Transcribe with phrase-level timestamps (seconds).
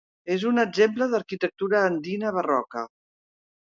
[0.35, 2.89] És un exemple d'arquitectura andina barroca.